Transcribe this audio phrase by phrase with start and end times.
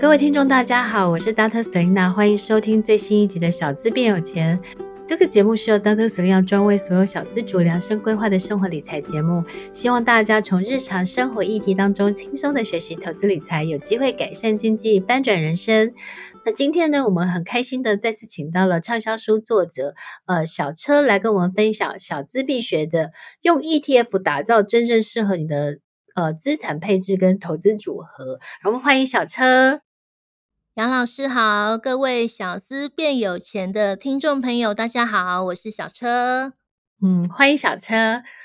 [0.00, 1.62] 各位听众，大家好，我是 Dr.
[1.62, 4.58] Selina，欢迎收听最新一集的《小资变有钱》。
[5.06, 6.08] 这个节目是由 Dr.
[6.08, 9.44] Selina 专为所有小资主量身规划的生活理财节目，
[9.74, 15.92] 希望大家从日常生活议题当中轻松的学习投资理财，有机会改善经济，翻转人生。
[16.46, 19.94] 那今天呢，我们很开心的再次请到了畅销书作者
[20.24, 23.10] 呃小车来跟我们分享小资必学的
[23.42, 25.76] 用 ETF 打造真正适合你的
[26.14, 28.38] 呃资产配置跟投资组合。
[28.64, 29.82] 然后欢迎小车。
[30.80, 36.54] 杨老师好，各位小资变有钱的听众朋友，大家好，我是小车。
[37.02, 37.94] 嗯，欢迎小车。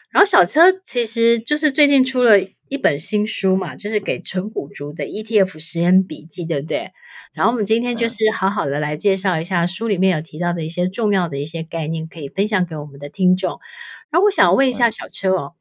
[0.09, 6.91] 然后小车其实就是最近出了一本新书嘛，就是给纯股族的 ETF 实验笔记，对不对？
[7.31, 13.61] 然后我们今天就是好好的来介绍一下书里面有提到的一些重要的一些概念，可以分享给我们的听众。
[14.09, 15.53] 然后我想问一下小车哦，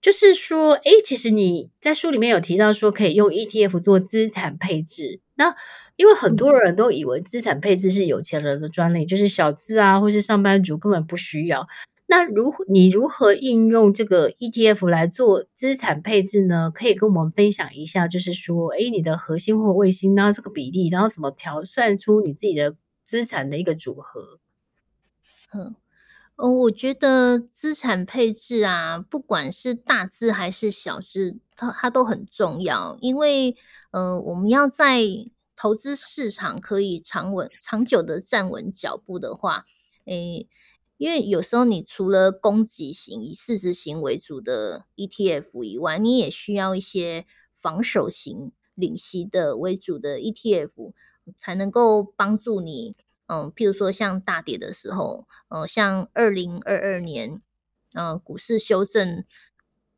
[0.00, 5.54] 就是说，诶，其实你在书里面有提到说可以用 ETF 做资产配置，那
[5.96, 11.64] 因为很多人都以为资产配置是有钱人的专利，就是小资啊，或是上班族根本不需要。
[12.10, 16.72] 那如你如何应用这个 ETF 来做资产配置呢？
[16.74, 24.40] 可以跟我们分享一下，就是说，诶，你的核心或卫星呢这个比例，然后怎么调算出你自己的资产的一个组合？
[25.52, 25.76] 嗯，
[26.36, 33.54] 呃，我觉得资产配置啊，不管是大资还是小资，它它都很重要，因为
[33.90, 35.02] 呃，我们要在
[35.56, 39.64] 投资市场可以长稳、长久的站稳脚步的话，
[40.04, 40.46] 诶，
[40.98, 47.26] 因为有时候你除了攻击型、以市值型为主的 ETF 以外，你也需要一些
[47.60, 50.92] 防守型、领息的为主的 ETF，
[51.38, 52.94] 才能够帮助你。
[53.26, 57.42] 嗯，譬如说像大跌的时候，嗯，像二零二二年，
[57.94, 59.24] 嗯，股市修正。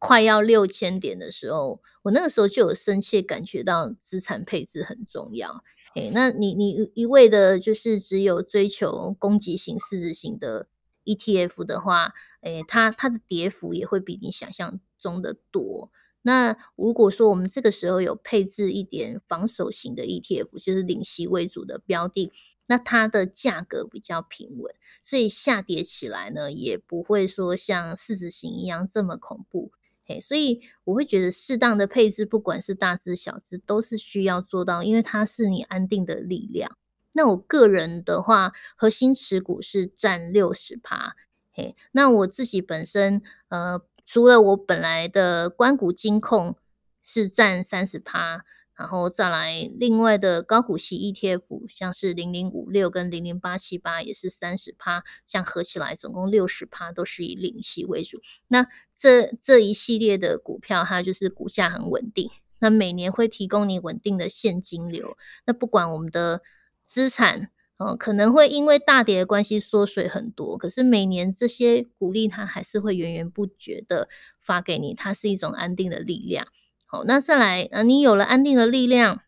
[0.00, 5.62] 快要六千点的时候，我那个时候就有深切感觉到资产配置很重要。
[5.94, 10.66] 诶，那你你一味的就是只有追求攻击型、市值型的
[11.04, 15.90] ETF 的话，诶，它它的跌幅也会比你想象中的多。
[16.22, 22.32] 那如果说我们这个时候有配置一点防守型的 ETF，就是领息为主的标的，
[22.68, 24.74] 那它的价格比较平稳，
[25.04, 29.72] 所以下跌起来呢，也不会说像市值型一样这么恐怖。
[30.18, 36.78] 所以我会觉得适当的配置，不管是大资小资，都是需要做到，因为它是你安定的力量。
[37.12, 41.16] 那我个人的话，核心持股是占六十趴。
[41.52, 46.56] 嘿，那我自己本身，呃，除了我本来的关谷金控
[47.02, 48.46] 是占三十趴。
[48.80, 58.22] 然后再来另外的高股息 ETF，像是零零五六跟零零八七八也是三十趴，像合起来总共六十趴，都是以领息为主。
[58.48, 62.30] 那这这一系列的股票，它就是股价很稳定，
[62.60, 65.14] 那每年会提供你稳定的现金流。
[65.44, 66.40] 那不管我们的
[66.86, 74.08] 资产，呃，可能会因为大跌的关系缩水很多，可是每年这些股利它还是会源源不绝的
[74.40, 76.46] 发给你，它是一种安定的力量。
[76.92, 79.20] 好，那再来，啊，你有了安定的力量，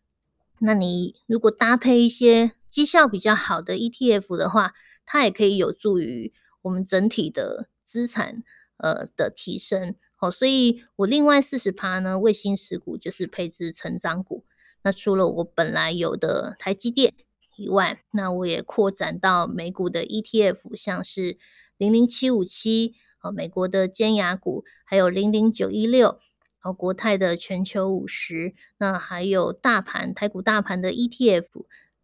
[0.59, 4.73] 那你如果搭配一些绩效比较好的 ETF 的话，
[5.07, 8.43] 它也可以有助于我们整体的资产
[8.79, 9.95] 呃的提升。
[10.17, 14.45] 好，所以我另外四十趴呢，卫星持股就是配置成长股。
[14.83, 17.15] 那除了我本来有的台积电
[17.57, 21.39] 以外，那我也扩展到美股的 ETF，像是
[21.77, 26.19] 零零七五七，呃，美国的尖牙股，还有零零九一六。
[26.65, 31.47] 好，国泰的全球五十，那还有大盘台股大盘的 ETF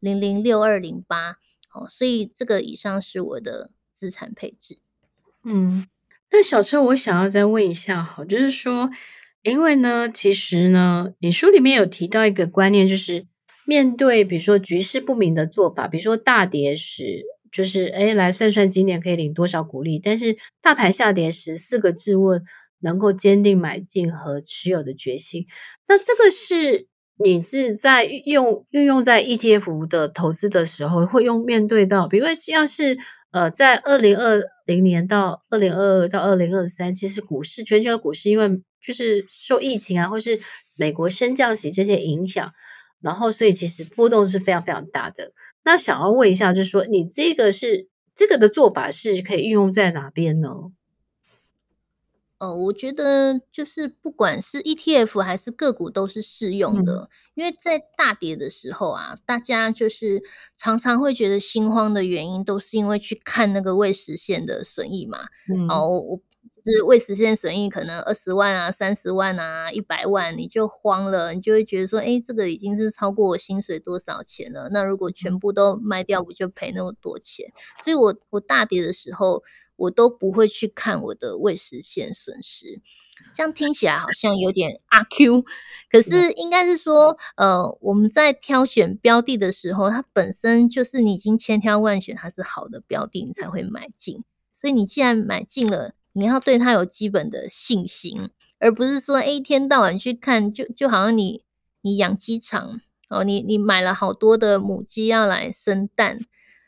[0.00, 1.36] 零零六二零八，
[1.68, 4.78] 好，所以这个以上是我的资产配置。
[5.44, 5.86] 嗯，
[6.32, 8.90] 那小车，我想要再问一下，好，就是说，
[9.42, 13.28] 因为呢，其实呢，你书里面有提到一个观念，就是
[13.64, 22.44] 面对比如说局势不明的做法，比如说大跌时，就是哎，来算算今年可以领多少股利，但是大盘下跌时，四个质问。
[22.80, 25.46] 能够坚定买进和持有的决心，
[25.88, 26.86] 那这个是
[27.18, 32.96] 你是在用运用在 ETF 的投资的时候会用面对到，比如说像是
[33.32, 38.48] 呃，在二零二零年到二零二二到二零二三，其实股市全球的股市因为
[38.80, 40.40] 就是受疫情啊，或是
[40.76, 42.52] 美国升降息这些影响，
[43.02, 45.32] 然后所以其实波动是非常非常大的。
[45.64, 50.48] 那想要问一下，就是说你这个是这个的做法是可以运用在哪边呢？
[52.38, 60.22] 呃，我觉得就是不管是 ETF 还是个股都是适用的，嗯，因为在大跌的时候啊，大家就是
[60.56, 65.18] 常常会觉得心慌的原因，都是因为去看那个未实现的损益嘛。
[65.52, 66.20] 嗯，哦，我
[66.64, 74.68] 就是未实现损益可能二十万啊、三十万啊、一百万，你就慌了，你就会觉得说，哎，这个已经是超过我薪水多少钱了？
[74.70, 77.50] 那如果全部都卖掉，不就赔那么多钱？
[77.82, 79.42] 所以我我大跌的时候，
[79.78, 82.80] 我都不会去看我的未实现损失。
[83.32, 85.44] 这样听起来好像有点阿 Q，
[85.90, 94.22] 可是应该是说，呃，我们在挑选标的的时候，它本身就是你已经千挑万选，它是好的标的，你才会买进。
[94.54, 101.44] 所以你既然买进了，你要对它有基本的信心，而不是说，诶，一天到晚去看，就就好像你
[101.82, 106.20] 你养鸡场哦，你你买了好多的母鸡要来生蛋，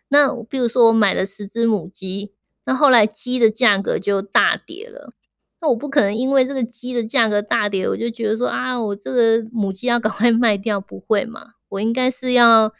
[0.08, 2.32] 那比如说我买了十只母鸡，
[2.70, 5.12] 那后来鸡的价格就大跌了，
[5.60, 11.54] 那我不可能因为这个鸡的价格大跌，我就觉得说啊，我这个母鸡要赶快 卖掉，不会嘛？
[11.70, 12.72] 我应该是要。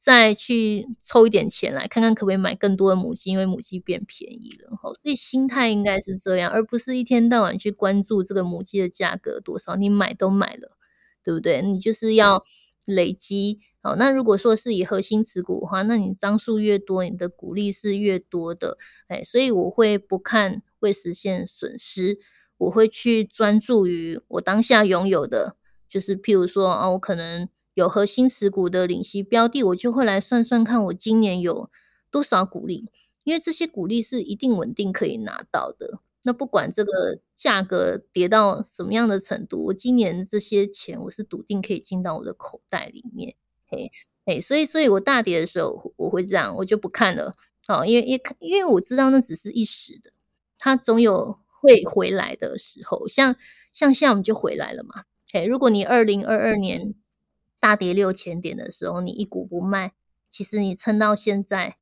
[0.00, 9.74] 再去凑一点钱来看看可不可以买更多的母鸡，因为母鸡变便宜了，所以心态应该是这样，而不是一天到晚去关注这个母鸡的价格多少。
[9.74, 10.76] 你买都买了，
[11.24, 11.62] 对不对？
[11.62, 12.44] 你就是要
[12.88, 13.60] 累积。
[13.80, 18.78] 好，那如果说是以核心持股的话，那你张数越多，你的股利是越多的。
[19.08, 22.18] 哎，所以我会不看未实现损失，
[22.56, 25.56] 我会去专注于我当下拥有的，
[25.88, 27.48] 就是譬如说啊，我可能。
[27.74, 31.70] 有核心持股的领息标的，我就会来算算看，我今年有
[32.10, 32.90] 多少股利，
[33.22, 36.00] 因为这些股利是一定稳定可以拿到的。
[36.22, 43.36] 那不管这个价格跌到什么样的程度，我今年这些钱我是笃定可以进到我的口袋里面。
[43.66, 43.90] 嘿，
[44.26, 47.34] 嘿，所以，所以我大跌的时候我会这样，我就不看了。
[47.68, 50.12] 哦，因为，因为，因为我知道那只是一时的，
[50.58, 53.06] 它总有会回来的时候。
[53.08, 53.36] 像，
[53.72, 55.04] 像现在我们就回来了嘛。
[55.32, 56.94] 嘿，如果你二零二二年。
[57.60, 59.92] 大跌六千点的时候，你一股不卖，
[60.30, 61.76] 其实你撑到现在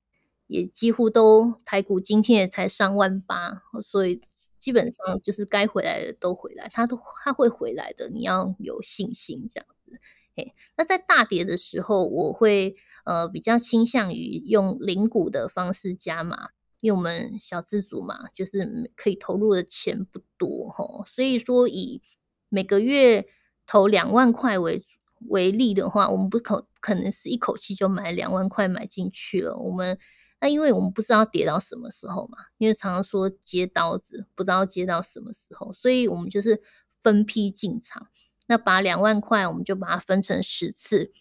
[0.47, 4.21] 也几乎都台股今天也才上万八，所以
[4.59, 9.99] 基本上就是该回来的都回来，它都它会回来的，你要有信心这样子。
[10.37, 16.51] 嘿，那在大跌的时候，我会呃比较倾向于用零股的方式加码，
[16.81, 22.03] 因为我们小资族嘛，就是可以投入的钱不多吼，所以说以
[22.49, 23.27] 每个月
[23.67, 24.85] 投两万块为。
[25.29, 29.57] 为例的话，我们不可可能是一口气就买两万块买进去了。
[29.57, 29.99] 我们
[30.41, 36.63] 那因为我们不知道跌到什么时候嘛，因为常常说接刀子，不知道接到什么时候，所以我们就是
[37.03, 38.09] 分批进场。
[38.47, 41.13] 那把两万块，我们就把它分成十次。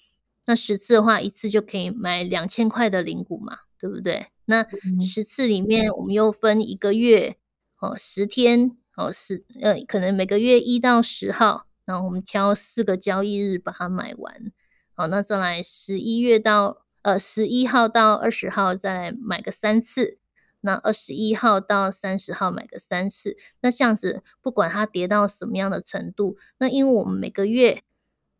[0.45, 4.27] 那十次的话，一次就可以买两千块的零股嘛，对不对？
[4.45, 4.65] 那
[5.01, 7.37] 十次里面，我们又分一个月
[7.79, 11.65] 哦，十天哦，十呃，可能每个月一到十号。
[11.85, 14.51] 然后我们挑四个交易日把它买完，
[14.95, 20.17] 好，那再来十一月到呃十一号到二十号再买个三次，
[20.61, 27.83] 那二十一号到三十号买个三次，那这样子不管它跌到什么样的程度，那因为我们每个月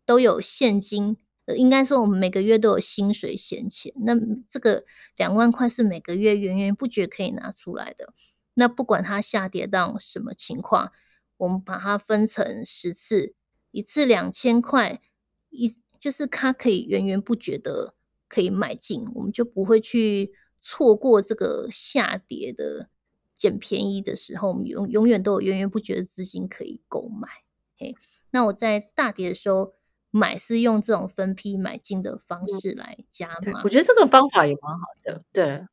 [0.03, 1.15] 都有现金，
[1.45, 4.15] 呃，应该说我们每个月都有薪水闲钱，那
[4.49, 4.83] 这个
[5.15, 8.15] 两万块是每个月源源不绝可以拿出来的，
[8.55, 10.91] 那不管它下跌到什么情况。
[11.37, 13.35] 我们把它分成十次，
[13.71, 15.01] 一次两千块，
[15.49, 17.93] 一就是它可以源源不绝的
[18.35, 22.89] 可以买进，我们就不会去错过这个下跌的
[23.37, 27.29] 捡便宜的时候，我们永永远都有源源不绝的资金可以购买。
[27.77, 27.95] 嘿，
[28.31, 29.73] 那我在大跌的时候
[30.11, 35.23] 买是用这种分批买进的方式来加码，我觉得这个方法也蛮好的。
[35.31, 35.65] 对，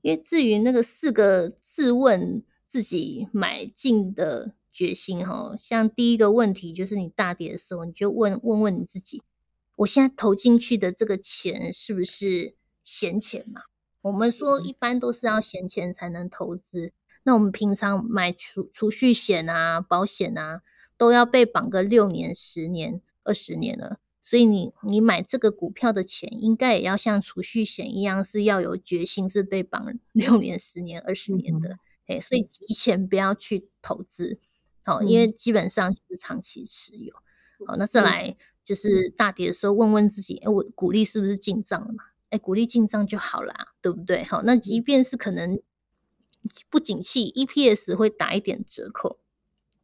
[0.00, 2.42] 因为至于那个四个自问。
[2.68, 9.22] 自己买进的决心哈，像第一个问题就是你大跌的时候，你就问问问你自己，
[9.78, 13.62] 我现在投进去的这个钱是不是闲钱嘛？
[14.00, 16.92] 我们说一般都是要闲钱才能投资，
[17.22, 20.62] 那我们平常买储储蓄险啊、保险啊，
[20.96, 31.78] 都要被绑个六年、十年、二十年了，所以你你买这个股票的钱，应该也要像储蓄险一样，是要有决心是被绑 六年、十年、二十年的。
[32.06, 34.40] 哎，所以提前不要去投资，
[34.82, 37.14] 好，因为基本上是长期持有。
[37.66, 38.36] 好，那再来
[38.68, 42.04] 就是大跌的时候，问问自己，哎，我股利是不是进账了嘛？
[42.28, 44.22] 哎，鼓励进账就好啦，对不对？
[44.24, 45.58] 好，那即便是可能
[46.68, 49.20] 不景气，EPS 会打一点折扣，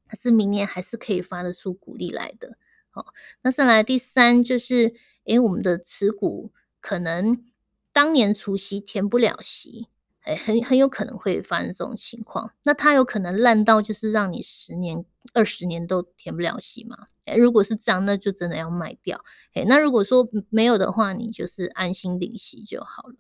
[0.07, 2.59] 可是明年还是可以发得出鼓励来的。
[2.91, 7.43] 好，那再来第三就是，哎，我们的持股可能
[7.91, 9.89] 当年除夕填不了息。
[10.25, 12.53] 哎，很很有可能会发生这种情况。
[12.65, 17.09] 那它有可能烂到就是让你十年、二十年都填不了息嘛？
[17.25, 19.25] 哎，如果是这样，那就真的要卖掉。
[19.55, 23.17] 哎，那如果说没有的话，你就是安心领息就好了。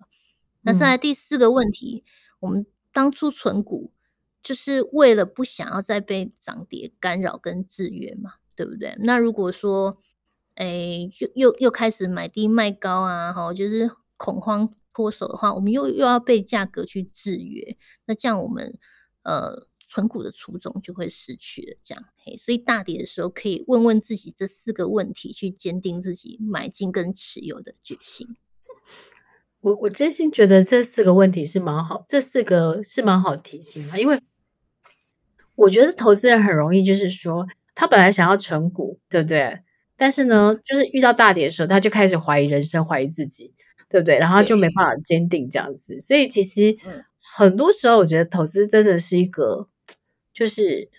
[0.62, 3.92] 那再来第四个问题，嗯、我们当初存股
[4.42, 8.94] 就是为了不想要再被涨跌干扰跟制约嘛，对不对？
[9.00, 9.96] 那如果说，
[10.54, 18.78] 哎，又又又开始买低卖高啊，哈，就是恐慌脱手的话，我们又又要被价格去制约，那这样我们
[19.22, 19.66] 呃。
[19.94, 28.26] 存股的初衷就会失去了，这样嘿，所以大跌的时候可以问问自己这四个问题，去坚定自己买进跟持有的决心。
[29.62, 34.20] 我我真心觉得这四个问题是蛮好，这四个是蛮好提醒的，因为
[35.54, 37.46] 我觉得投资人很容易就是说，
[37.76, 39.60] 他本来想要存股，对不对？
[39.96, 43.54] 但是呢，就是遇到大跌的时候，他就开始怀疑人生，怀疑自己，
[43.88, 44.18] 对不对？
[44.18, 46.76] 然后就没办法坚定这样子，所以其实
[47.36, 49.68] 很多时候，我觉得投资真的是一个。
[50.34, 50.90] 就是，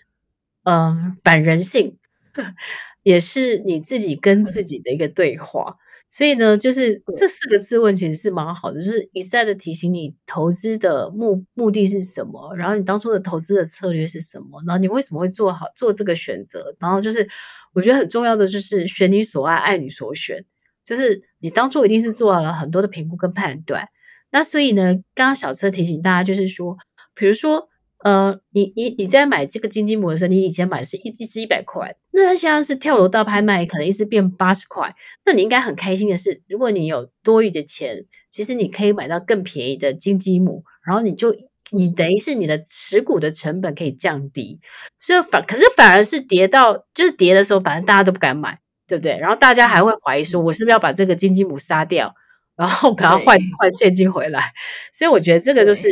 [0.64, 1.98] 嗯，反人性，
[3.04, 5.76] 也是你自己跟自己的一个对话。
[6.08, 17.28] 所以呢，就是这四个自问其实是蛮好的，就是一再的提醒你投资的目目的是什么，然后你当初的投资的策略是什么，然后你为什么会做好做这个选择，然后就是
[17.74, 20.44] 我觉得很重要的就是选你所爱，爱你所选，
[20.84, 23.88] 就是你当初一定是做好了很多的评估跟判断。
[24.30, 26.78] 那所以呢，刚刚小车提醒大家就是说，
[27.14, 27.68] 比如说。
[28.04, 41.34] 呃，你你你在买这个金鸡母的时候，你以前买是一一只一百块，那它现在是跳楼大拍卖，可能一只变八十块，那你应该很开心的是，如果你有多余的钱，其实你可以买到更便宜的金鸡母，然后你就
[41.70, 44.60] 你等于是你的持股的成本可以降低，
[45.00, 49.16] 所以反可是反而是跌到就是跌的时候，反正大家都不敢买，对不对？
[49.16, 52.14] 然后大家还会怀疑说，我是不是要把这个金鸡母杀掉，
[52.56, 54.52] 然后 可能换换现金回来？
[54.92, 55.88] 所以我觉得这个就是。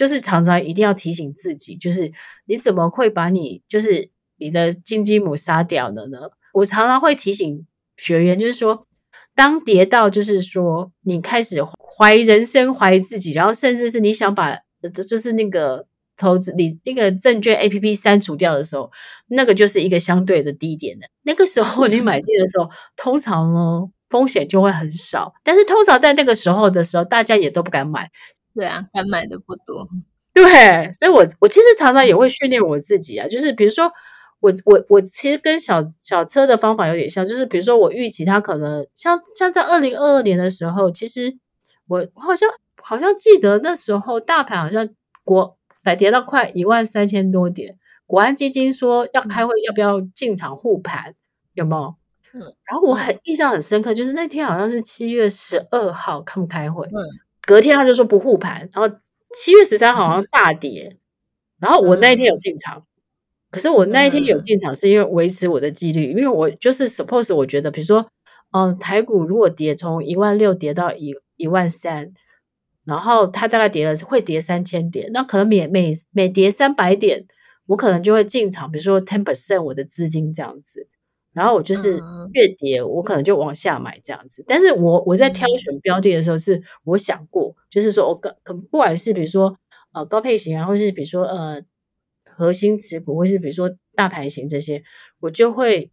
[0.00, 2.10] 就是常常一定要提醒自己，就是
[2.46, 6.18] 你怎么会把你就是你的金鸡母杀掉了呢？
[6.54, 7.66] 我常常会提醒
[7.98, 8.86] 学员，就是说，
[9.34, 14.56] 当跌到就是说你开始怀疑人生、怀疑自己，然后甚至是你想把
[15.06, 18.90] 就是那个投资你那个证券 APP 删除掉的时候，
[19.26, 21.06] 那个就是一个相对的低点的。
[21.24, 28.10] 那个时候你买进的时候，通常呢风险就会很少，但是通常在那个时候的时候，大家也都不敢买。
[28.54, 29.88] 对啊，敢买的不多。
[30.32, 33.90] 对，所以我我其实常常也会训练我自己啊，就是比如说
[34.38, 41.36] 我我我其实跟小小车的方法有点像，就是比如说我预期它可能像像在二零二二年的时候，其实
[41.88, 42.48] 我好像
[42.80, 44.88] 好像记得那时候大盘好像
[45.24, 47.76] 国才跌到快一万三千多点，
[48.06, 51.14] 国安基金说要开会，要不要进场护盘，
[51.54, 51.94] 有没有？
[52.32, 56.94] 嗯，然后我很印象很深刻，就是那天好像是七月十二号他们开会，嗯。
[57.50, 58.96] 隔天他就说不护盘，然后
[59.34, 60.96] 七月十三号好像大跌，
[61.58, 62.86] 然后我那一天有进场，
[63.50, 68.06] 可是我那一天有进场是因为维持我的纪律，因为我就是 suppose 我觉得，比如说，
[68.52, 72.12] 嗯，台股如果跌从一万六跌到一一万三，
[72.84, 77.26] 然后它大概跌了会跌三千点，那可能每每每跌三百点，
[77.66, 80.86] 我可能就会进场，比如说 ten percent 我的资金这样子。
[81.32, 82.00] 然后我就是
[82.32, 84.44] 越跌，我可能就往下买这样子。
[84.48, 89.56] 但是我我在挑选标的的时候，是我想过，就是说我可可不管是比如说
[89.92, 91.62] 呃高配型啊，或是比如说呃
[92.24, 94.82] 核心持股，或是比如说大盘型这些，
[95.20, 95.90] 我就会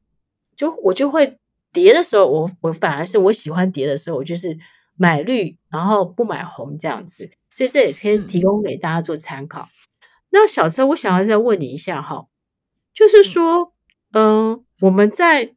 [0.55, 1.37] 就我就会
[1.71, 4.57] 跌的时候，我我反而是我喜欢跌的时候，我就是
[4.95, 7.29] 买绿，然后不买红这样子。
[7.51, 9.67] 所以这也可以提供给大家做参考。
[10.31, 12.27] 那小车，我想要再问你一下哈，
[12.93, 13.73] 就是说。
[14.13, 15.53] 嗯，我们在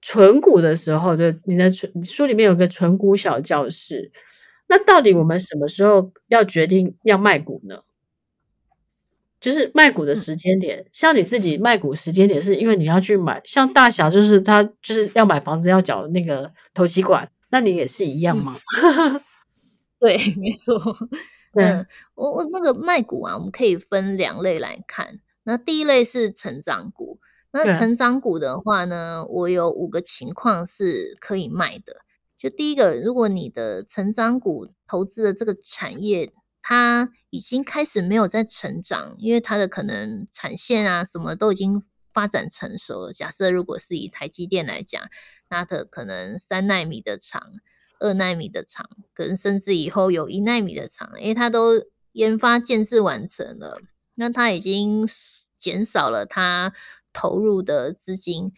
[0.00, 4.12] 存股的时候，就你的存书里面有个存股小教室。
[4.66, 7.80] 那到底我们什么时候要决定要卖股呢？
[9.38, 18.56] 就是卖股的时间点，像你自己卖股时间点，是因为你要去买，像大侠就是他就是要买房子要缴那个投期款，那你也是一样吗？
[18.82, 19.20] 嗯、
[20.00, 20.80] 对， 没错。
[21.52, 25.20] 嗯，我我那个卖股啊，我们可以分两类来看。
[25.42, 27.20] 那第一类是成长股。
[27.54, 31.98] 那成长股的话呢，我有五个情况是可以卖的。
[32.36, 41.80] 就第一个，如果你的成长股投资的这个产业，它已经开始没有在成长，因为它的可能产线啊什么都已经
[42.12, 43.12] 发展成熟了。
[43.12, 45.00] 假设如果是以台积电来讲，
[45.48, 47.40] 它的可能三纳米的厂、
[48.00, 51.80] 二纳米的厂，可能甚至以后有一纳米的厂，因为它都
[52.10, 53.80] 研发建制完成了，
[54.16, 55.08] 那它已经
[55.60, 56.72] 减少了它。
[57.14, 58.52] 投入的资金，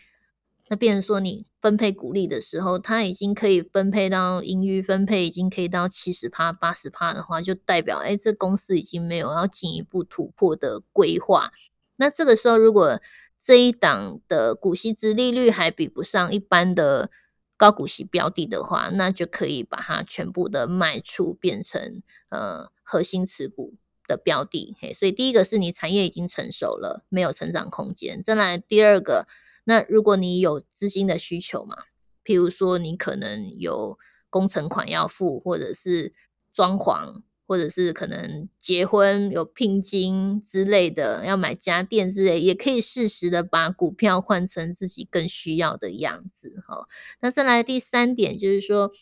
[0.69, 11.53] 那变成说你分配股利的时候，它已经可以分配到盈余分配，已经可以到七十趴、八十趴的话，就代表哎，这公司已经没有要进一步突破的规划。
[11.97, 13.01] 那这个时候，如果
[13.39, 17.11] 这一档的股息殖利率还比不上一般的
[17.57, 23.75] 高股息标的的话，那就可以把它全部的卖出，变成呃核心持股。
[24.07, 28.23] 的标的，嘿，所以第一个是你产业已经成熟了，没有成长空间。
[28.23, 29.27] 再来第二个，
[29.65, 31.77] 那如果你有资金的需求嘛，
[32.25, 33.99] 譬如说你可能有
[34.31, 36.15] 工程款要付，或者是
[36.53, 46.87] 装潢，或者是可能结婚有聘金之类的，要买家电之类，也可以适时的把股票换成自己更需要的样子，哈。
[47.21, 48.93] 那再来第三点就是说，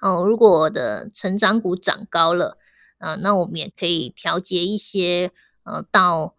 [0.00, 2.58] 哦，如果我的成长股涨高了。
[3.00, 5.32] 啊、呃，那我们也可以调节一些，
[5.64, 6.36] 呃，到，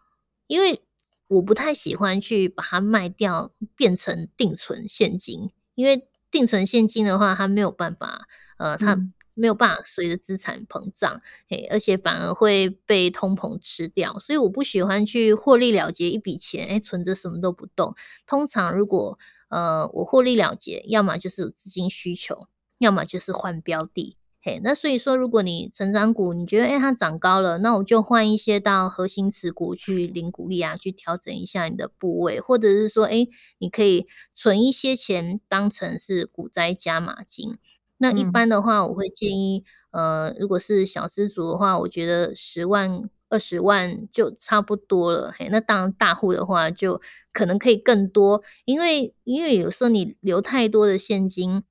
[0.48, 0.82] 因为
[1.28, 8.28] 我不太喜欢去把它卖掉，变成定存现金，因为定存现金的话，它没有办法，
[8.58, 8.98] 呃，它
[9.34, 17.96] 没有办法随着资产膨胀，嘿，而且反而会被通膨吃掉，所以我不喜欢去获利了结一笔钱，哎，存着什么都不动。
[18.28, 19.18] 通常如果，
[19.50, 24.18] 呃，我获利了结，要么就是有资金需求，要么就是换标的。
[24.44, 33.30] 嘿，那所以说，如果你成长股你觉得诶它涨高了，那我就换一些到核心持股去领股利啊，去调整一下你的部位，或者是说，诶
[33.60, 37.60] 你可以存一些钱当成是股灾加码金。
[38.00, 45.32] 那一般的话，我会建议，嗯、呃，如果是小资族的话，我觉得十万、二十万就差不多了。
[45.38, 47.00] 嘿，那当然大户的话，就
[47.32, 51.62] 可能可以更多，因为因为有时候你留太多的现金。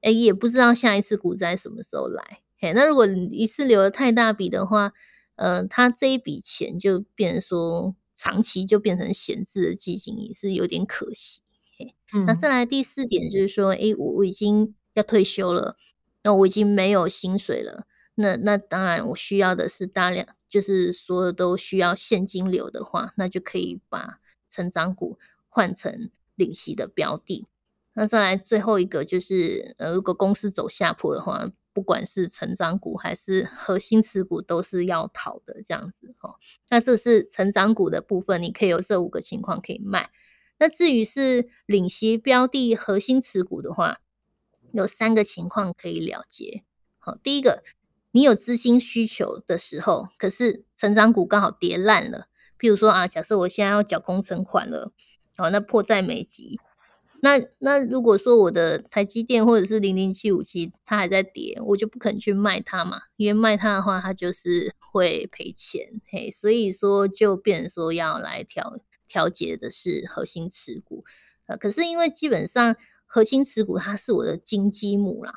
[0.00, 2.40] 哎，也不知道下一次股灾什么时候来。
[2.60, 4.92] 嘿，那如果一次留了太大笔的话，
[5.36, 11.40] 呃，他这一笔钱就变成说长期就变成闲置的基金，也是有点可惜。
[11.76, 15.76] 嘿，嗯、那再来第四点就是说，哎，我我已经要退休了，
[16.24, 17.86] 那我已经没有薪水了，
[18.16, 24.18] 那那当然我需要的是大量，就是所有都需要现金流的话，那就可以把
[24.50, 25.16] 成长股
[25.48, 27.46] 换成领息的标的。
[28.00, 36.36] 那再来最后一个就是，呃，如果公司走下坡的话，不管是成长股还是核心持股，都是要逃的这样子哈。
[36.70, 40.10] 那这是成长股的部分，你可以有这五个情况可以卖。
[40.60, 43.98] 那至于是领息标的核心持股的话，
[44.72, 46.62] 有三个情况可以了结。
[47.00, 47.64] 好，第一个，
[48.12, 52.28] 你有资金需求的时候，可是成长股刚好跌烂了，
[52.60, 54.92] 譬如说啊，假设我现在要缴工程款了，
[55.36, 56.58] 好，那迫在眉睫。
[57.20, 68.78] 那那如果说我的台积电或者是零零七五七它还在跌，我就不肯去卖它嘛，因为卖它的话，它就是会赔钱，嘿，所以说就变成说要来调
[69.08, 71.04] 调节的是核心持股，
[71.46, 75.32] 呃，可是因为基本上核心持股它是我的金鸡母啦，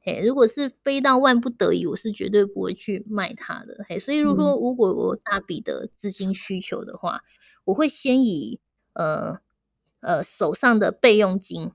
[0.00, 7.22] 嘿，如果是非到万不得已，我是绝对不会去卖它的，嘿，所以如果如果我大笔的资金需求的话，
[7.64, 8.58] 我会先以
[8.94, 9.38] 呃。
[10.00, 11.72] 呃，手上的备用金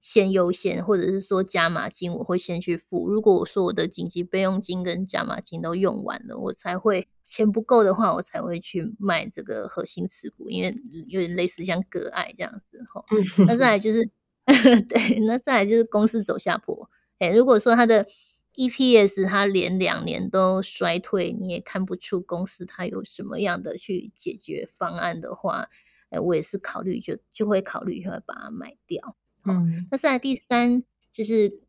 [0.00, 3.08] 先优先，或者是说加码金，我会先去付。
[3.08, 10.72] 如果我说我的紧急备用金跟加码金都用完了，我才会钱不够的话，我才会去卖这个核心持股，因为
[11.08, 13.04] 有点类似像割爱这样子哈。
[13.48, 14.08] 那再来就是，
[14.88, 16.88] 对，那再来就是公司走下坡。
[17.18, 18.06] 哎，如果说它的
[18.54, 25.68] EPS 它连两年都衰退，你也看不出公司它有什么样的去解决方案的话。
[26.10, 29.16] 哎，我也是考虑就就会考虑会把它卖掉。
[29.44, 31.60] 嗯，那再来第三就是，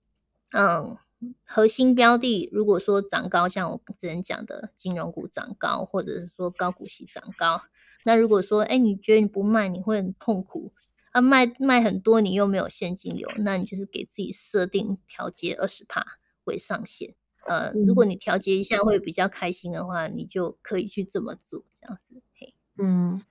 [0.53, 0.97] 嗯，
[1.43, 7.61] 核心标的如果说涨高，像我之前讲的金融股涨高，或者是说高股息涨高，
[8.03, 10.73] 那如果说哎你觉得你不卖你会很痛苦
[11.11, 16.05] 啊，卖卖很多你又没有现金流，那你就是给自己设定调节二十帕
[16.45, 17.15] 为上限。
[17.47, 22.21] 呃，如果你调节一下会比较开心的话，你就可以去这么做，这样子。
[22.33, 23.21] 嘿，嗯。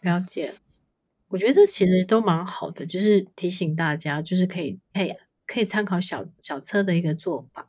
[0.00, 0.54] 了解，
[1.28, 5.14] 我觉得这其实都蛮好的，就是提醒大家，就是可以，可以，
[5.46, 7.66] 可以参考小小车的一个做法。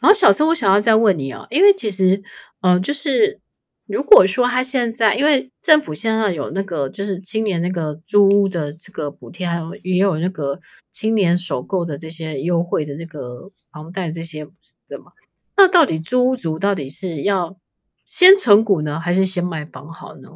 [0.00, 2.22] 然后小车，我想要再问你哦，因为其实，
[2.60, 3.40] 呃，就是
[3.86, 14.44] 如果说他现在，因为政府现在有那个，就是青年那个租屋的这个补贴，还有也有那个青年首购的这些优惠的这个房贷这些
[14.88, 15.12] 的嘛，
[15.56, 17.56] 那到底租屋族到底是要
[18.04, 20.28] 先存股呢，还是先买房好呢？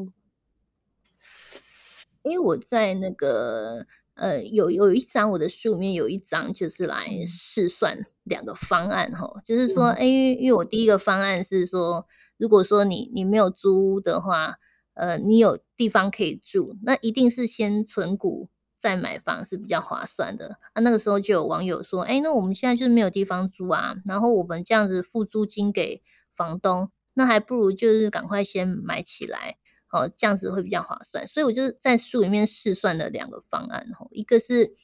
[2.27, 14.57] 因为我在那个呃有有一章我的书里面有一章就是来试算两个方案哈，就是说，哎，因为我第一个方案是说，如果说你你没有租屋的话，
[14.95, 20.59] 呃，你有地方可以住，那一定是先存股再买房是比较划算的。
[20.73, 26.03] 啊，那个时候就有网友说，哎，那我们现在就是没有地方租啊，然后我们这样子付租金给
[26.35, 29.59] 房东，那还不如就是赶快先买起来。
[29.91, 34.75] 哦，这样子会比较划算，所以我就在书里面试算了两个方案，吼，一个是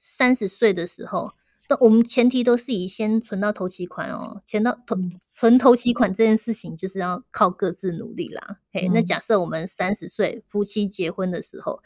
[0.00, 1.32] 三十岁的时候
[1.68, 4.96] 那我们前提都是以先存到头期款哦，存到头
[5.32, 8.58] 存头期款这件事情就是要靠各自努力啦。
[8.72, 11.82] 嘿、嗯，那假设我们三十岁夫妻结婚的时候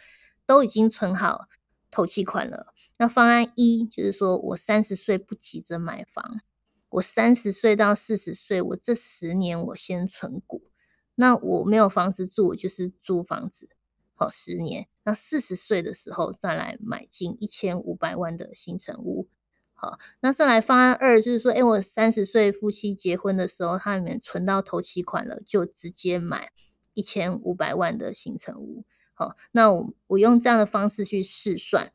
[0.47, 1.49] 都已经存好
[1.91, 6.41] 头期款了，那方案一就是说我三十岁不急着买房，
[6.91, 10.63] 我三十岁到四十岁，我这十年我先存股，
[11.23, 13.69] 那我没有房子住，我就是租房子。
[14.15, 19.29] 好，十年，那四十岁的时候再来买进一千五百万的新成屋。
[19.73, 26.51] 好，那再来方案二就是说，哎，我三十岁夫妻结婚的时候，他里面存到头期款了，就直接买
[26.93, 28.85] 一千五百万的新成屋。
[29.15, 31.93] 好，那我我用这样的方式去试算，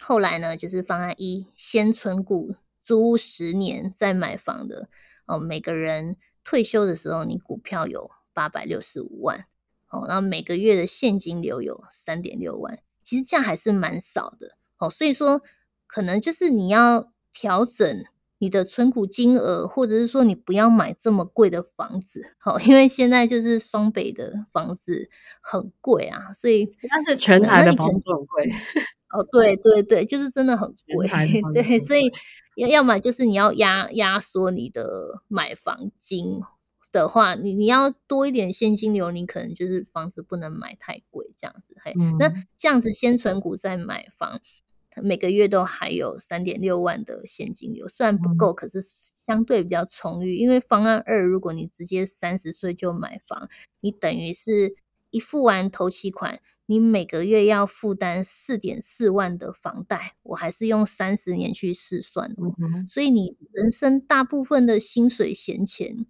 [0.00, 4.88] 后来呢，就是方案一，先存股租十年再买房的。
[5.26, 9.46] 哦，每个人退休的时候，你股票有八百六十五万。
[9.88, 14.56] 哦，然后每个月的现金流有三点六万，其实这样还是蛮少的。
[14.78, 15.42] 哦，所以说
[15.86, 18.02] 可能就是你要调整
[18.38, 22.34] 你的存股金额，或者是说你不要买这么贵的房子。
[22.38, 25.10] 好，因为现在就是双北的房子
[25.42, 28.50] 很贵啊，所以但是全台的房子很贵。
[29.10, 31.06] 哦，对对对，就是真的很贵。
[31.52, 32.10] 对，所以
[32.56, 36.40] 要要么就是你要压压缩你的买房金。
[36.92, 41.74] 的话，你你要多一点现金流，你可能就是房子不能买太贵这样子。
[41.80, 44.40] 嘿，嗯、那这样子先存股再买房，
[45.02, 48.80] 每个月都还有三点六万的现金流，虽然不够，可是
[49.16, 50.36] 相对比较充裕。
[50.36, 53.48] 因为方案二，如果你直接三十岁就买房，
[53.80, 54.76] 你等于是
[55.10, 60.16] 一付完头期款，你每个月要负担四点四万的房贷。
[60.24, 66.06] 我还是用三十年去试算的，嗯、所以你人生大部分的薪水闲钱。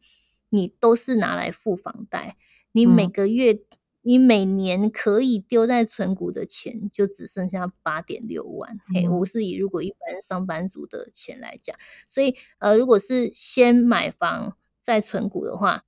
[0.54, 2.36] 你都是拿来付房贷，
[2.72, 3.60] 你每个月、嗯、
[4.02, 8.78] 你每年可以丢在存股的钱就只剩下八点六万。
[8.90, 11.74] 嗯、嘿，我是以如果一般上班族的钱来讲，
[12.06, 15.84] 所以呃，如果是先买房再存股的话，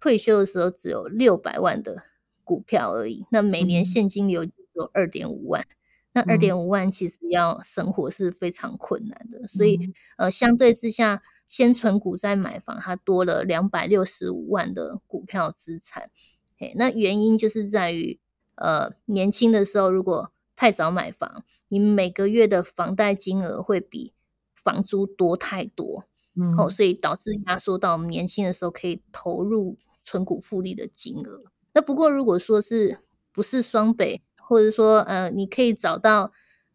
[0.00, 2.02] 退休的时候只有六百万的
[2.42, 5.76] 股票而已，那每年现金流只有二点五万，嗯、
[6.14, 9.78] 那二点五万其实要生活是非常困难的，嗯、所以
[10.16, 11.22] 呃，相对之下。
[11.48, 16.10] 先存股再买房，它多了两百六十五万的股票资产。
[16.58, 18.20] 嘿，那原因就是在于，
[18.56, 24.12] 呃，年轻的时候如果太早买房，你每个月的房贷金额会比
[24.54, 26.04] 房租多太多，
[26.36, 31.44] 嗯，哦，所以导致压缩到我们年轻的时候可以投入存股复利的金额。
[31.72, 32.98] 那不过如果说是
[33.32, 36.32] 不是双北，或者说呃，你可以找到，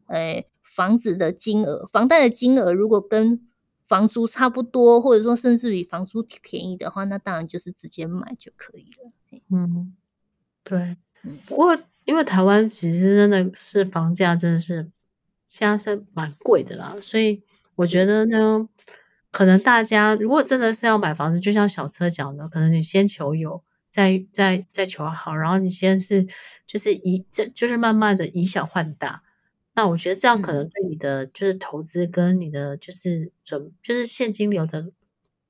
[0.07, 3.47] 呃，房子的金额，房贷的金额如果跟
[3.93, 9.39] 房租差不多，或者说甚至比房租便宜的话，那当然就是直接买就可以了。
[9.51, 9.95] 嗯，
[10.63, 10.97] 对。
[11.45, 14.89] 不过因为台湾其实真的是房价真的是
[15.47, 17.43] 现在是蛮贵的啦，所以
[17.75, 18.67] 我觉得呢，
[19.29, 26.25] 可能大家如果真的是要买房子，就像小车讲的，可能你先求有，再再再求好，然后你先是
[26.65, 29.21] 就是以这就是慢慢的以小换大。
[29.75, 34.85] 那我觉得这样可能对你的就是投资跟你的就是准就是现金流的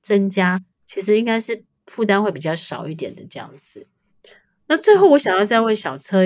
[0.00, 3.86] 增加，其实应该是负担会比较少一点的这样子。
[4.66, 6.20] 那最后我想要再问小车，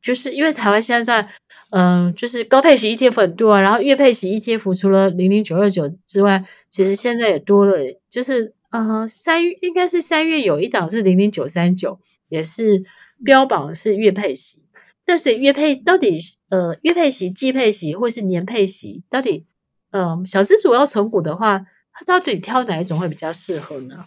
[0.00, 1.28] 就是因为台湾现在在
[1.68, 7.76] 嗯、呃，就是高配型 ETF 很多啊，然后月配型 ETF 除了零零九二九之外，其实现在也多了，
[8.08, 12.82] 就是呃三应该是三月有一档是零零九三九，也是
[13.22, 14.63] 标榜是月配息。
[15.06, 19.46] 那所以月配到底呃月配息、季配息或是年配息，到底
[19.90, 24.06] 嗯、呃、小资主要存股的话，他到底挑哪一种会比较适合呢？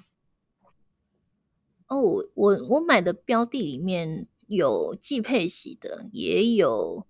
[1.88, 2.02] 哦，
[2.34, 7.06] 我我买的标的里面有季配息的，也有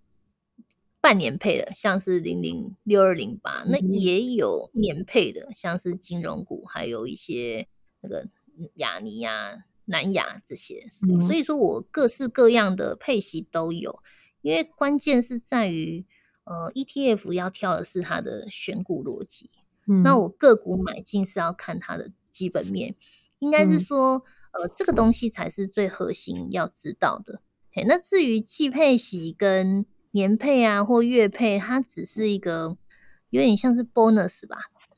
[1.00, 7.68] 半年配的，像是零零六二零八，那也有年配的，像是金融股，还有一些
[8.02, 8.28] 那个
[8.76, 9.64] 雅尼呀。
[9.88, 10.88] 南亚这些，
[11.26, 14.00] 所以说我各式各样的配息都有，
[14.42, 16.06] 因为关键是在于，
[16.44, 19.50] 呃，ETF 要挑的是它的选股逻辑，
[19.88, 22.96] 嗯，那我个股买进是要看它的基本面，
[23.40, 27.42] 应该是说，呃，这个东西才是最核心要知道的。
[27.72, 32.78] 嘿，那至于季配息跟年配啊或月配，它只是一个
[33.30, 34.58] 有点像是 bonus 吧。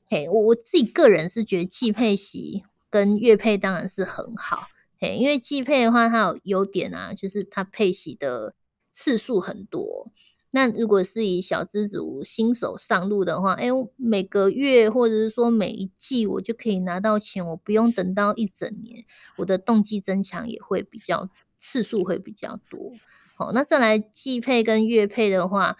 [0.10, 4.68] 嘿，我我自己个人是觉得季配息跟月配当然是很好。
[5.00, 8.54] 嘿，因为季配的话，它有优点啊，就是它配息的
[8.92, 10.12] 次数很多。
[10.52, 19.06] 那如果是以小资族新手上路的话，哎，我每个月或者是说每一季我就可以拿到钱，我不用等到一整年，
[19.38, 22.92] 我的动机增强也会比较次数会比较多。
[23.36, 25.78] 好，那再来季配跟月配的话，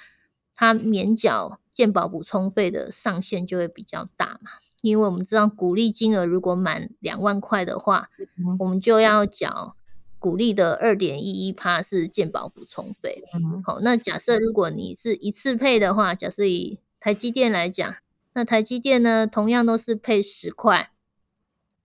[0.56, 4.52] 它免缴健保补充费的上限就会比较大嘛。
[4.82, 9.76] 因为我们知道股利金额如果满两万块的话，嗯、我们就要缴
[10.18, 13.24] 股利的二点一一趴是健保补充费。
[13.34, 17.96] 嗯、好，那假设如果你是一次配的话，假设以台积电来讲，
[18.34, 20.92] 那台积电呢，同样都是配十块，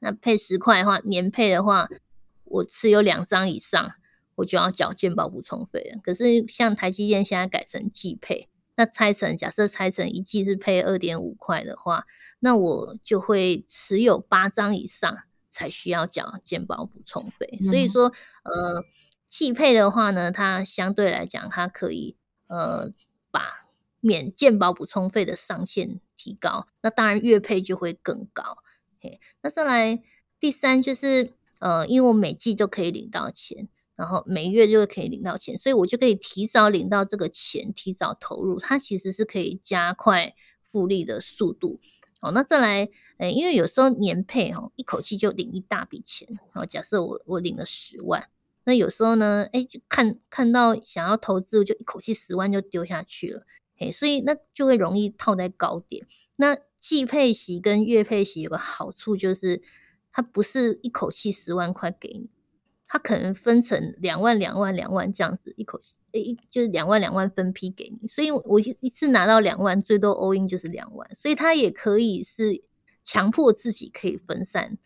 [0.01, 1.89] 那配十块的话，年配的话，
[2.45, 3.93] 我持有两张以上，
[4.37, 6.01] 我就要缴健保补充费了。
[6.03, 8.49] 可是像台积电现在改成季配。
[8.77, 12.07] 那拆成，假设拆成一季是配二点五块的话，
[12.41, 17.59] 那我就会持有八张以上才需要缴健保补充费。
[17.61, 18.85] 嗯、所以说，呃，
[19.29, 22.17] 季配的话呢，它相对来讲，它可以
[22.49, 22.91] 呃
[23.31, 23.69] 把
[24.01, 26.67] 免健保补充费的上限提高。
[26.83, 28.59] 那当然，月配就会更高。
[29.01, 30.03] 嘿，那再来
[30.41, 33.69] 第三就是，呃，因为我每季都可以领到钱。
[33.97, 41.81] 然后每月就可以领到钱，所以我就可以提早领到这个钱，提早投入，它其实是可以加快复利的速度。
[42.21, 46.27] 好，那再来，诶，因为有时候年配哈，一口气就领一大笔钱。
[46.53, 48.29] 好，假设我我领了十万，
[48.65, 53.47] 那有时候呢，诶，就看看到想要投资，就一口气十万就丢下去了，
[53.79, 56.07] 诶，所以那就会容易套在高点。
[56.37, 59.63] 那季配息跟月配息有个好处就是，
[60.11, 62.31] 它不是一口气十万块给你。
[62.95, 68.07] 他可能分成两万、两万、两万这样子，一口气，诶，就是两万、两万分批给你。
[68.07, 71.11] 所以我一次拿到两万，最多 all in 就是两万。
[71.17, 72.63] 所以他也可以是
[73.03, 74.79] 强迫自己可以分散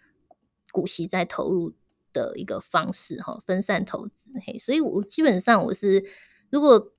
[0.73, 1.75] 股息再投入
[2.15, 4.31] 的一个方式哈，分散投资。
[4.43, 6.03] 嘿，所以我基本上我是，
[6.49, 6.95] 如果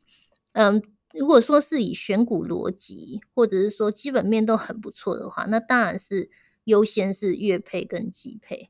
[0.52, 0.80] 嗯，
[1.16, 6.30] 如果说是以选股逻辑，或者是说基本面都很不错的话，那当然是
[6.66, 8.70] 优先是月配跟季配。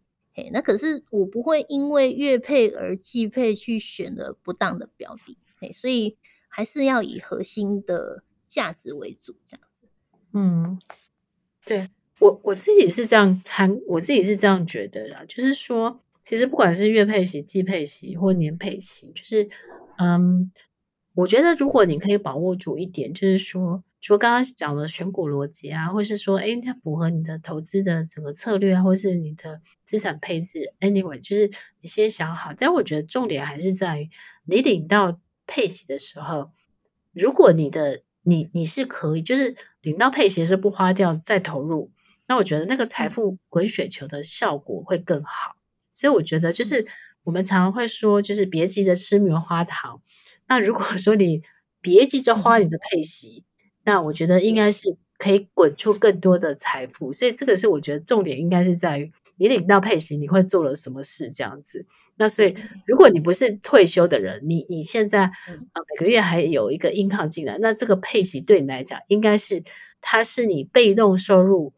[0.53, 5.37] 那可是我不会因为月配而季配去选了不当的标的，
[5.73, 9.87] 所以还是要以核心的价值为主，这样子。
[10.33, 10.79] 嗯，
[11.65, 19.49] 对，我我自己是这样参，我自己是这样觉得的，就是说，其实不管是月配息、季配息或年配息，就是
[19.97, 20.51] 嗯，
[21.15, 23.83] 我觉得如果你可以把握住一点，就是说。
[24.01, 32.53] 除了刚刚讲的选股逻辑啊，或是说，诶它符合你的投资的整个策略啊，或是你的资产配置，anyway，就是你先想好。
[32.57, 34.09] 但我觉得重点还是在于，
[34.45, 36.51] 你领到配息的时候，
[37.11, 41.91] 如果你的你你是可以，就是领到配息是不花掉再投入，
[42.27, 45.55] 那我觉得那个财富滚雪球的效果会更好。
[45.93, 46.87] 所以我觉得就是
[47.23, 50.01] 我们常常会说，就是别急着吃棉花糖。
[50.47, 51.41] 那如果说你
[51.81, 53.43] 别急着花你的配息。
[53.89, 61.83] 那我觉得应该是可以滚出更多的财富，所以这个是我觉得重点应该是在于你领到配息，你会做了什么事这样子。
[62.17, 69.63] 那所以如果你不是退休的人，你你现在呃每个月还有一个 income 进来，那这个配息对你来讲应该是
[70.01, 71.73] 它是你被动收入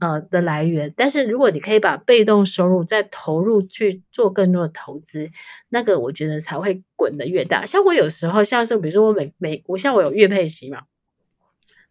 [0.00, 0.92] 呃的来源。
[0.94, 5.30] 但是如果你可以把被动收入再投入去做更多的投资，
[5.70, 7.64] 那个我觉得才会滚得越大。
[7.64, 10.82] 像我有时候像是比如说我每每我像我有月配息嘛。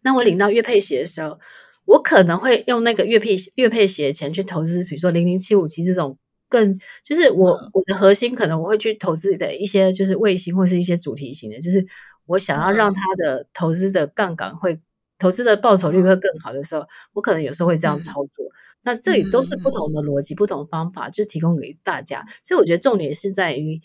[0.02, 1.38] 那我领到月配息的时候，
[1.84, 6.16] 我可能会用那个月配月配息的钱去投资，比如说零零七五七这种
[6.48, 11.86] 更就是我我的核心可能我会去投资的一些就是卫星或是一些主题型的，就是
[12.26, 14.80] 我想要让它的投资的杠杆会
[15.18, 18.44] 投资的报酬率会更好的时候，我可能有时候会这样操作。
[18.82, 22.24] 那这里都是不同的逻辑、不同方法，就是提供给大家。
[22.42, 23.80] 所以我觉得重点是在于，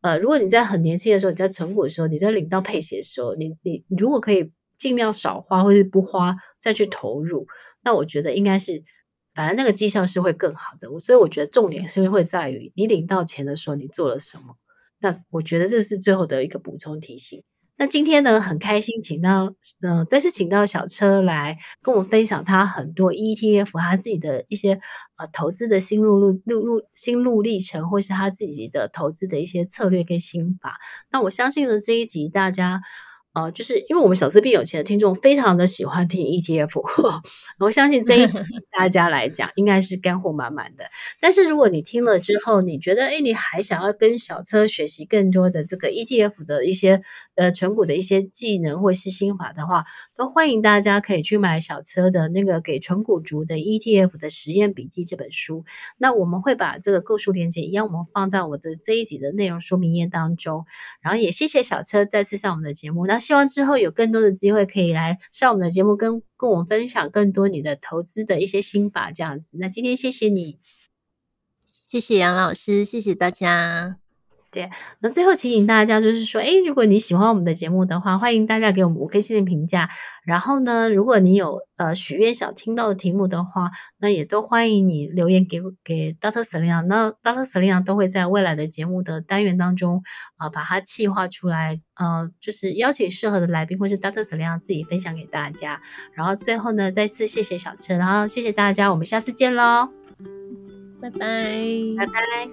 [0.00, 4.50] 呃，如果你在很年轻的时候，你在存股的时候，你在领到配息的时候，你你如果可以。
[4.80, 7.46] 尽量少花，或是不花再去投入，
[7.84, 8.82] 那我觉得应该是，
[9.34, 10.90] 反正那个绩效是会更好的。
[10.90, 14.56] 我所以我觉得重点是会在于你领到钱的时候你做了什么。
[15.00, 17.42] 那我觉得这是最后的一个补充提醒。
[17.76, 24.80] 那今天呢，很开心请到，嗯、再次请到小车来跟我们分享他很多 ETF 他自己的一些
[25.18, 30.78] 呃投资的心路路路路心路历程，或是他自己的投资的一些策略跟心法。
[31.10, 32.80] 那我相信呢，这一集大家。
[33.32, 36.82] 哦、呃，就是因为我们小资变有钱的听众非常的喜欢听 ETF，
[37.60, 38.38] 我相信这一集
[38.76, 40.84] 大家来讲应该是干货满满的。
[41.20, 47.02] 但是如果你听了之后，你觉得哎你还想要跟小车学习更多的这个 ETF 的一些
[47.36, 49.84] 呃纯股的一些技能或是心法的话，
[50.16, 55.64] 都欢迎大家可以去买小车的那个给纯股族的 ETF 的实验笔记这本书。
[55.98, 60.64] 那我们会把这个购书链接一样，我们放在我的这一集的内容说明页当中。
[61.00, 63.06] 然后也谢谢小车再次上我们的节目。
[63.06, 69.56] 那希望之后有更多的机会可以来上我们的节目跟，跟我们分享更多你的投资的一些心法，这样子。
[69.60, 70.58] 那今天谢谢你，
[71.88, 73.98] 谢谢杨老师，谢谢大家。
[74.52, 79.88] 对，那最后提醒大家就是说，诶，如果你喜欢我们的节目的话，欢迎大家给我们五颗星的评价。
[80.24, 86.82] 然后呢，如果你有呃许愿想听到的题目的话，那也都欢迎你留言给给 Doctor Selina。
[86.82, 90.02] 那 Doctor Selina 都会在未来的节目的单元当中
[90.36, 95.80] 啊、呃，把它企划出来，呃，就是邀请适合的来宾，或是 Doctor Selina 自己分享给大家。
[96.12, 99.88] 然后最后呢，再次谢谢小车，然后谢谢大家，我们下次见喽，
[101.00, 101.18] 拜拜，
[101.96, 102.50] 拜拜，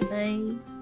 [0.00, 0.73] 拜拜。